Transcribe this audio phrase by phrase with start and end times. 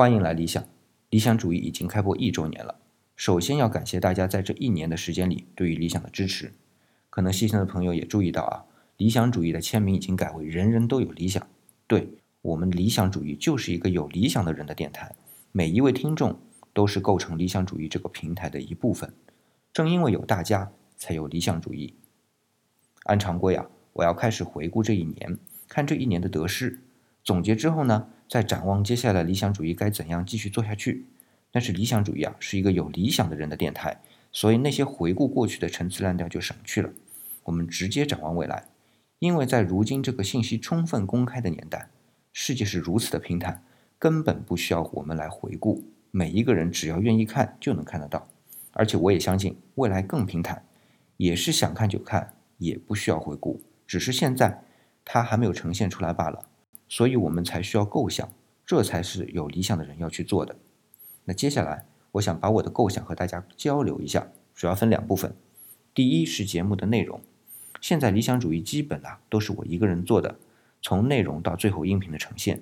[0.00, 0.64] 欢迎来理想，
[1.10, 2.80] 理想主义已经开播一周年了。
[3.16, 6.54] 首先要感谢大家在这一年的时间里对于理想的支持。
[7.10, 8.64] 可能细心的朋友也注意到啊，
[8.96, 11.46] 理想主义的签名已经改为“人人都有理想”。
[11.86, 15.14] 对我们理想主义就是一个有理想的人的电台，
[15.52, 16.40] 每一位听众
[16.72, 19.12] 都是构成理想主义这个平台的一部分。
[19.70, 21.92] 正因为有大家，才有理想主义。
[23.04, 25.36] 按常规啊，我要开始回顾这一年，
[25.68, 26.80] 看这一年的得失，
[27.24, 28.08] 总结之后呢。
[28.30, 31.04] 再展望接下来理想主义该怎样继续做下去，
[31.50, 34.00] 但是理想主义啊是一个有理想的人的电台，
[34.30, 36.90] 所以那些回顾过去的陈词滥调就省去了。
[37.42, 38.68] 我们直接展望未来，
[39.18, 41.90] 因为在如今这个信息充分公开的年代，
[42.32, 43.64] 世界是如此的平坦，
[43.98, 48.28] 根本不需要我们来回顾，每一个人只要愿意看就能看得到。
[48.70, 50.64] 而且我也相信未来更平坦，
[51.16, 54.62] 也是想看就看，也不需要回顾，只是现在
[55.04, 56.46] 它还没有呈现出来罢了。
[56.90, 58.28] 所以我们才需要构想，
[58.66, 60.56] 这才是有理想的人要去做的。
[61.24, 65.32] 那接下来，我想把我的构想和大家交流一下，主要分两部分。
[65.94, 67.20] 第一是节目的内容，
[67.80, 70.36] 现在理想主义基本啊都是我一个人做的，
[70.82, 72.60] 从内容到最后音频的呈现。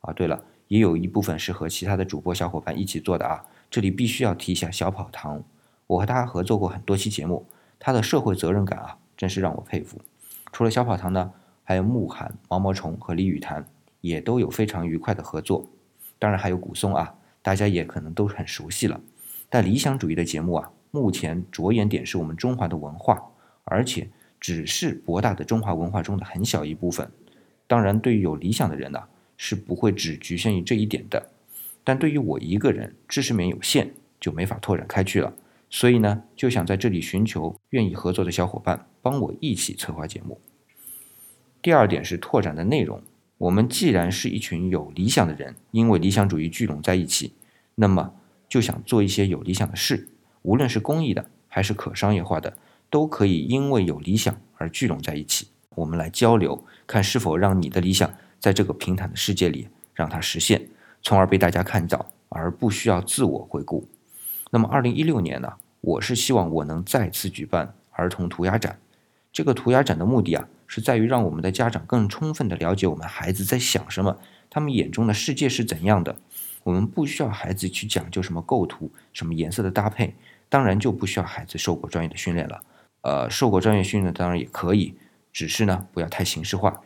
[0.00, 3.46] 啊，对了，也有一部分是和其他的主播小伙伴一起做的啊。
[3.70, 5.42] 这里必须要提一下小跑堂，
[5.86, 7.46] 我和他合作过很多期节目，
[7.78, 9.98] 他的社会责任感啊，真是让我佩服。
[10.52, 11.32] 除了小跑堂呢？
[11.64, 13.64] 还有慕寒、毛毛虫和李雨潭
[14.00, 15.68] 也都有非常愉快的合作，
[16.18, 19.00] 当然还有古松啊，大家也可能都很熟悉了。
[19.48, 23.22] 但理想主义的节目啊，目前着眼点是我们中华的文化，
[23.64, 24.08] 而且
[24.40, 27.10] 只是博大的中华文化中的很小一部分。
[27.66, 29.00] 当然，对于有理想的人呢，
[29.36, 31.30] 是不会只局限于这一点的。
[31.84, 35.32] 但对于我一个人，知识面有限，就没法拓展开去了。
[35.68, 40.40] 所以呢，就想在这里寻求愿意合作的小伙伴，帮我一起策划节目。
[41.62, 43.02] 第二点是拓展的内容。
[43.36, 47.32] 我们既然是一群有理想的人，因为理想主义聚拢在一起，
[47.74, 48.12] 那么
[48.48, 50.08] 就想做一些有理想的事，
[50.42, 52.56] 无论是公益的还是可商业化的，
[52.88, 55.48] 都可以因为有理想而聚拢在一起。
[55.74, 60.68] 我们来交流，看是否让你的理想在这个平坦的世界里让它实现，
[61.02, 63.86] 从而被大家看到，而不需要自我回顾。
[64.50, 65.52] 那么，二零一六年呢？
[65.82, 68.78] 我是希望我能再次举办儿童涂鸦展。
[69.32, 70.46] 这个涂鸦展的目的啊。
[70.72, 76.14] 是在于让我们的家长更充分的了解我们孩子在想什么，他们眼中的世界是怎样的。
[76.62, 80.14] 我们不需要孩子去讲究什么构图、什么颜色的搭配，
[80.48, 82.62] 当然就不需要孩子受过专业的训练了。
[83.00, 84.94] 呃，受过专业训练当然也可以，
[85.32, 86.80] 只是呢不要太形式化。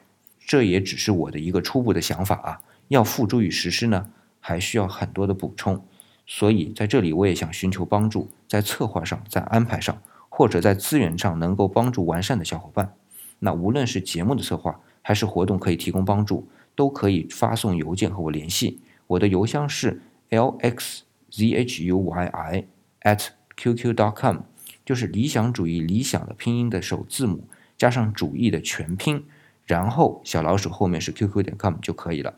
[0.46, 4.08] 这也只是我的一个初步的想法啊，要付诸于实施呢，
[4.40, 5.84] 还需要很多的补充。
[6.26, 12.94] 所以在这里我也想寻求帮助，在策划上、在安排上，或者在资源上能够帮助完善的小伙伴。
[13.44, 18.80] 那无论是节目的策划，还是活动可以提供帮助，都可以发送邮件和我联系。
[19.06, 20.00] 我的邮箱是
[20.30, 22.66] l x z h u y i
[23.02, 24.38] at qq dot com，
[24.82, 27.46] 就是理想主义理想的拼音的首字母
[27.76, 29.22] 加上主义的全拼，
[29.66, 32.34] 然后小老鼠后面是 qq 点 com 就可以了。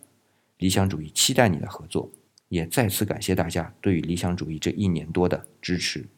[0.58, 2.10] 理想主义期待你的合作，
[2.48, 6.08] 也再次感谢大家对于理想主义这一年多的支持。